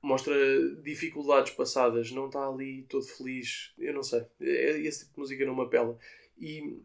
[0.01, 0.35] mostra
[0.83, 5.45] dificuldades passadas, não está ali todo feliz, eu não sei, é, esse tipo de música
[5.47, 5.97] não me apela.
[6.37, 6.79] E,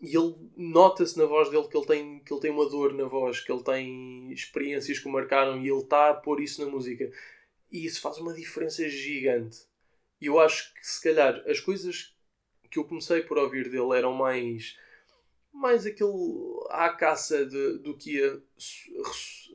[0.00, 3.04] e ele nota-se na voz dele que ele, tem, que ele tem uma dor na
[3.04, 6.70] voz, que ele tem experiências que o marcaram e ele está a pôr isso na
[6.70, 7.10] música.
[7.70, 9.58] E isso faz uma diferença gigante.
[10.20, 12.14] E eu acho que se calhar as coisas
[12.70, 14.76] que eu comecei por ouvir dele eram mais
[15.52, 16.12] mais aquele
[16.70, 18.42] à caça de, do que ia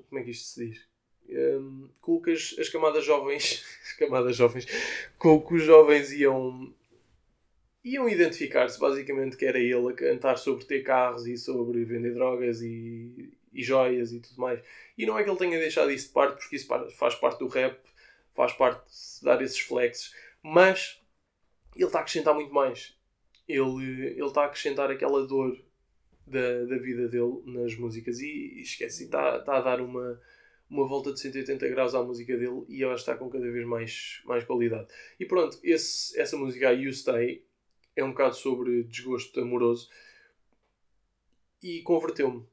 [0.10, 0.88] como é que isto se diz
[1.30, 4.66] um, com as, as camadas jovens as camadas jovens
[5.18, 6.74] com que os jovens iam
[7.84, 12.62] iam identificar-se basicamente que era ele a cantar sobre ter carros e sobre vender drogas
[12.62, 14.62] e, e joias e tudo mais.
[14.98, 16.68] E não é que ele tenha deixado isso de parte porque isso
[16.98, 17.78] faz parte do rap
[18.34, 20.14] faz parte de dar esses flexes.
[20.42, 21.02] Mas
[21.76, 22.96] ele está a acrescentar muito mais.
[23.48, 25.58] Ele, ele está a acrescentar aquela dor
[26.26, 28.20] da, da vida dele nas músicas.
[28.20, 30.20] E, e esquece, está, está a dar uma,
[30.70, 34.22] uma volta de 180 graus à música dele e ela está com cada vez mais,
[34.26, 34.88] mais qualidade.
[35.20, 37.46] E pronto, esse, essa música, You Stay,
[37.96, 39.90] é um bocado sobre desgosto amoroso
[41.62, 42.46] e converteu-me.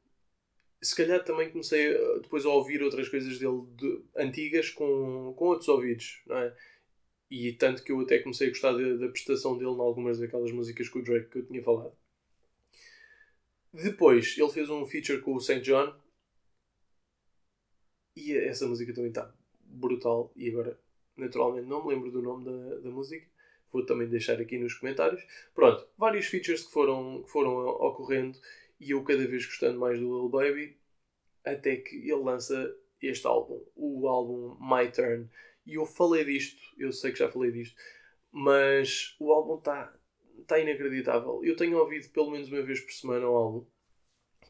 [0.82, 1.92] Se calhar também comecei
[2.22, 6.56] depois a ouvir outras coisas dele de, antigas com, com outros ouvidos, não é?
[7.30, 10.50] E tanto que eu até comecei a gostar da, da prestação dele em algumas daquelas
[10.50, 11.96] músicas com o Drake que eu tinha falado.
[13.72, 15.60] Depois, ele fez um feature com o St.
[15.60, 15.94] John.
[18.16, 19.32] E essa música também está
[19.64, 20.32] brutal.
[20.34, 20.78] E agora,
[21.16, 23.29] naturalmente, não me lembro do nome da, da música.
[23.72, 25.22] Vou também deixar aqui nos comentários.
[25.54, 28.38] Pronto, vários features que foram, que foram ocorrendo.
[28.78, 30.76] E eu cada vez gostando mais do Lil Baby.
[31.44, 35.28] Até que ele lança este álbum, o álbum My Turn.
[35.66, 37.76] E eu falei disto, eu sei que já falei disto,
[38.30, 39.94] mas o álbum está
[40.46, 41.44] tá inacreditável.
[41.44, 43.66] Eu tenho ouvido pelo menos uma vez por semana o álbum,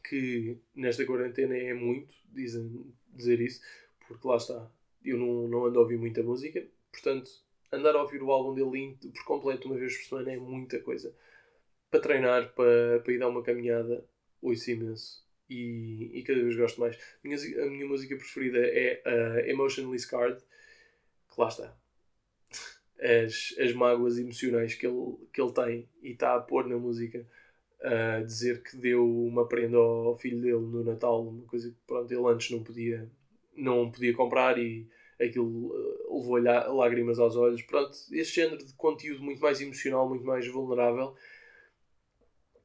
[0.07, 3.61] que nesta quarentena é muito, dizem dizer isso,
[4.07, 4.71] porque lá está,
[5.03, 7.29] eu não, não ando a ouvir muita música, portanto,
[7.71, 11.13] andar a ouvir o álbum dele por completo uma vez por semana é muita coisa.
[11.89, 14.05] Para treinar, para, para ir dar uma caminhada,
[14.41, 15.25] ouço imenso.
[15.49, 16.97] E, e cada vez gosto mais.
[17.23, 20.41] Minha, a minha música preferida é uh, Emotionally Scarred,
[21.33, 21.75] que lá está.
[22.99, 27.27] As, as mágoas emocionais que ele, que ele tem e está a pôr na música
[27.83, 32.11] a dizer que deu uma prenda ao filho dele no Natal, uma coisa que pronto,
[32.11, 33.09] ele antes não podia,
[33.55, 34.87] não podia comprar e
[35.21, 37.61] aquilo uh, levou-lhe lágrimas aos olhos.
[37.63, 41.15] Pronto, este género de conteúdo muito mais emocional, muito mais vulnerável,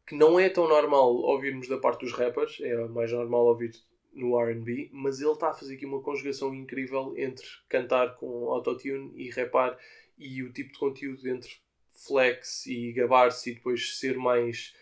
[0.07, 3.73] que não é tão normal ouvirmos da parte dos rappers, é mais normal ouvir
[4.13, 9.13] no RB, mas ele está a fazer aqui uma conjugação incrível entre cantar com autotune
[9.15, 9.79] e rapar
[10.19, 11.51] e o tipo de conteúdo entre
[11.93, 14.75] flex e gabar-se e depois ser mais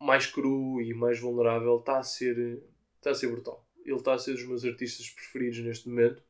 [0.00, 2.62] mais cru e mais vulnerável está a ser
[2.96, 6.22] está a ser brutal ele está a ser dos meus artistas preferidos neste momento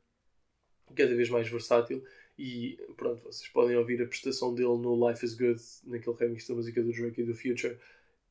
[0.95, 2.05] cada vez mais versátil
[2.39, 6.55] e pronto, vocês podem ouvir a prestação dele no Life is Good, naquele remix da
[6.55, 7.77] música do Drake e do Future,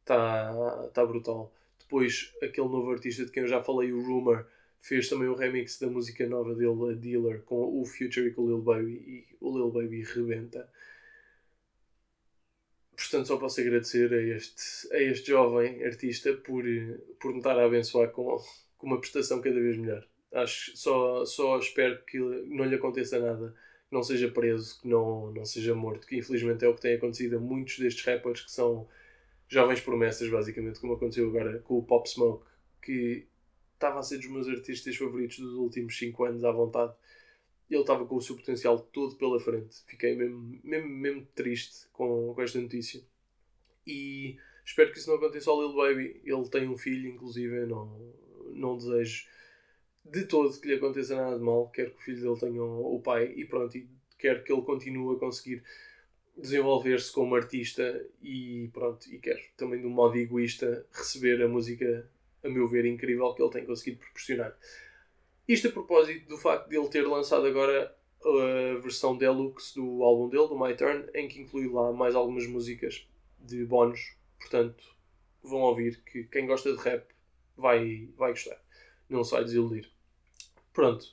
[0.02, 1.54] está tá brutal.
[1.80, 4.48] Depois, aquele novo artista de quem eu já falei, o Rumor,
[4.80, 8.44] fez também o remix da música nova dele, a Dealer, com o Future e com
[8.44, 10.68] o Lil Baby, e o Lil Baby rebenta.
[12.96, 16.64] Portanto, só posso agradecer a este, a este jovem artista por,
[17.20, 18.38] por me estar a abençoar com,
[18.78, 20.06] com uma prestação cada vez melhor.
[20.32, 23.56] Acho, só, só espero que não lhe aconteça nada
[23.90, 26.96] que não seja preso, que não, não seja morto, que infelizmente é o que tem
[26.96, 28.88] acontecido a muitos destes rappers que são
[29.48, 32.46] jovens promessas, basicamente, como aconteceu agora com o Pop Smoke,
[32.84, 33.28] que
[33.74, 36.94] estava a ser dos meus artistas favoritos dos últimos 5 anos à vontade.
[37.68, 39.84] Ele estava com o seu potencial todo pela frente.
[39.88, 43.02] Fiquei mesmo, mesmo, mesmo triste com, com esta notícia.
[43.88, 46.22] E espero que isso não aconteça ao Lil Baby.
[46.24, 48.14] Ele tem um filho, inclusive, não,
[48.54, 49.26] não desejo
[50.12, 53.02] de todo que lhe aconteça nada de mal, quero que o filho dele tenha o
[53.04, 53.88] pai e pronto, e
[54.18, 55.64] quero que ele continue a conseguir
[56.38, 62.10] desenvolver-se como artista e pronto, e quero também de um modo egoísta receber a música,
[62.44, 64.58] a meu ver, incrível que ele tem conseguido proporcionar.
[65.48, 70.30] Isto a propósito do facto de ele ter lançado agora a versão deluxe do álbum
[70.30, 73.08] dele, do My Turn, em que inclui lá mais algumas músicas
[73.40, 74.84] de bónus, portanto
[75.42, 77.08] vão ouvir que quem gosta de rap
[77.58, 78.62] vai, vai gostar,
[79.10, 79.90] não se vai desiludir.
[80.74, 81.06] Pronto.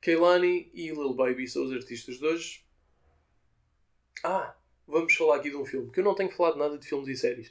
[0.00, 2.64] Kehlani e Lil Baby são os artistas de hoje.
[4.24, 4.54] Ah,
[4.86, 7.16] vamos falar aqui de um filme, que eu não tenho falado nada de filmes e
[7.16, 7.50] séries.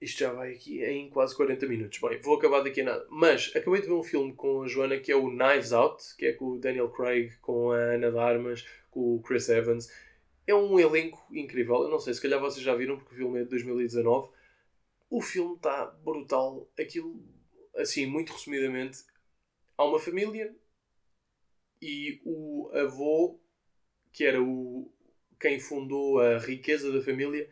[0.00, 1.98] Isto já vai aqui em quase 40 minutos.
[1.98, 3.06] Bem, vou acabar daqui a nada.
[3.08, 6.26] Mas acabei de ver um filme com a Joana que é o Knives Out, que
[6.26, 9.90] é com o Daniel Craig, com a Ana de Armas, com o Chris Evans.
[10.46, 11.82] É um elenco incrível.
[11.82, 14.28] Eu não sei, se calhar vocês já viram, porque o filme é de 2019.
[15.08, 16.68] O filme está brutal.
[16.78, 17.18] Aquilo,
[17.76, 18.98] assim, muito resumidamente,
[19.76, 20.54] há uma família
[21.80, 23.38] e o avô,
[24.12, 24.90] que era o
[25.38, 27.48] quem fundou a riqueza da família,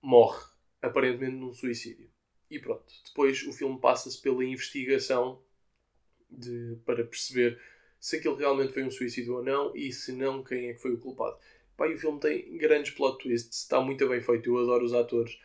[0.00, 0.44] morre,
[0.80, 2.10] aparentemente num suicídio.
[2.50, 5.40] E pronto, depois o filme passa-se pela investigação
[6.28, 7.58] de, para perceber
[8.00, 10.92] se aquilo realmente foi um suicídio ou não e se não, quem é que foi
[10.92, 11.38] o culpado.
[11.76, 15.38] Pá, o filme tem grandes plot twists, está muito bem feito, eu adoro os atores.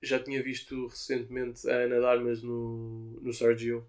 [0.00, 3.86] Já tinha visto recentemente a Ana Darmas no, no Sergio,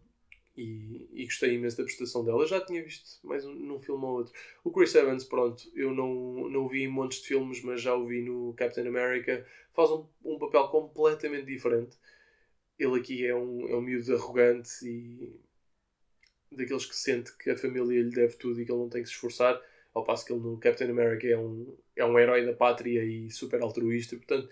[0.58, 2.46] e, e gostei imenso da prestação dela.
[2.48, 4.34] Já tinha visto mais um, num filme ou outro.
[4.64, 7.94] O Chris Evans, pronto, eu não, não o vi em montes de filmes, mas já
[7.94, 9.46] o vi no Captain America.
[9.74, 11.98] Faz um, um papel completamente diferente.
[12.80, 15.40] Ele aqui é um, é um miúdo arrogante e
[16.52, 19.10] daqueles que sente que a família lhe deve tudo e que ele não tem que
[19.10, 19.62] se esforçar.
[19.94, 23.30] Ao passo que ele no Captain America é um, é um herói da pátria e
[23.32, 24.16] super altruísta.
[24.18, 24.50] Portanto,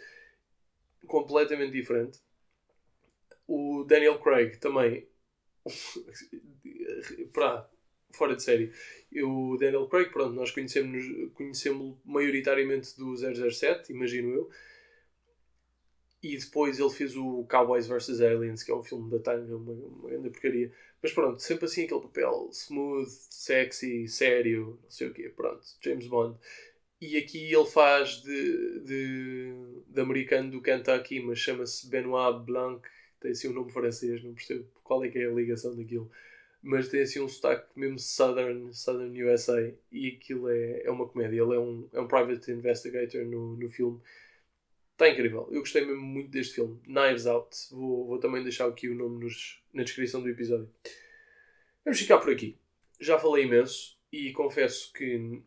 [1.06, 2.20] completamente diferente.
[3.46, 5.06] O Daniel Craig também
[7.34, 7.70] para
[8.12, 8.72] fora de série.
[9.24, 11.04] O Daniel Craig, pronto, nós conhecemos
[11.34, 14.50] conhecemos maioritariamente do 007, imagino eu.
[16.22, 19.74] E depois ele fez o Cowboys vs Aliens, que é um filme da tanga, uma,
[19.74, 20.72] uma grande porcaria.
[21.02, 26.08] Mas pronto, sempre assim aquele papel smooth, sexy, sério, não sei o quê, pronto, James
[26.08, 26.40] Bond.
[27.02, 29.54] E aqui ele faz de, de,
[29.86, 32.82] de americano do Kentucky, mas chama-se Benoit Blanc,
[33.24, 36.12] tem assim um nome francês, não percebo qual é que é a ligação daquilo,
[36.62, 41.42] mas tem assim um sotaque mesmo Southern, Southern USA e aquilo é, é uma comédia.
[41.42, 44.00] Ele é um, é um private investigator no, no filme.
[44.94, 45.48] Está incrível.
[45.52, 46.80] Eu gostei mesmo muito deste filme.
[46.86, 47.50] Knives Out.
[47.72, 50.70] Vou, vou também deixar aqui o nome nos, na descrição do episódio.
[51.84, 52.58] Vamos ficar por aqui.
[53.00, 55.42] Já falei imenso e confesso que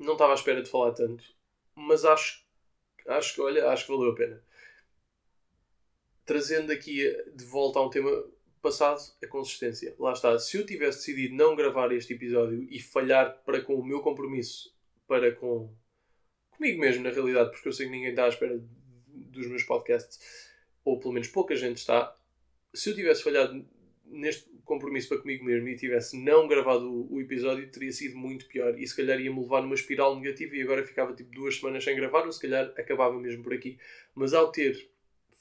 [0.00, 1.24] não estava à espera de falar tanto,
[1.76, 2.44] mas acho,
[3.06, 4.42] acho que, olha, acho que valeu a pena.
[6.24, 7.04] Trazendo aqui
[7.34, 8.10] de volta a um tema
[8.60, 9.94] passado, a consistência.
[9.98, 10.38] Lá está.
[10.38, 14.74] Se eu tivesse decidido não gravar este episódio e falhar para com o meu compromisso
[15.06, 15.74] para com
[16.50, 18.62] comigo mesmo, na realidade, porque eu sei que ninguém está à espera
[19.08, 20.20] dos meus podcasts,
[20.84, 22.14] ou pelo menos pouca gente está.
[22.74, 23.66] Se eu tivesse falhado
[24.04, 28.78] neste compromisso para comigo mesmo e tivesse não gravado o, episódio, teria sido muito pior
[28.78, 31.96] e se calhar ia-me levar numa espiral negativa e agora ficava tipo duas semanas sem
[31.96, 33.78] gravar ou se calhar acabava mesmo por aqui.
[34.14, 34.88] Mas ao ter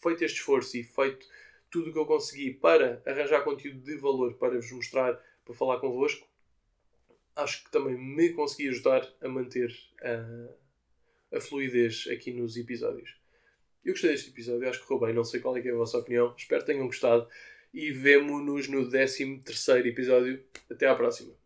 [0.01, 1.27] feito este esforço e feito
[1.69, 5.13] tudo o que eu consegui para arranjar conteúdo de valor para vos mostrar,
[5.45, 6.27] para falar convosco,
[7.35, 13.17] acho que também me consegui ajudar a manter a, a fluidez aqui nos episódios.
[13.85, 15.97] Eu gostei deste episódio, acho que correu bem, não sei qual é, é a vossa
[15.97, 17.27] opinião, espero que tenham gostado
[17.73, 20.43] e vemo-nos no 13 terceiro episódio.
[20.69, 21.33] Até à próxima.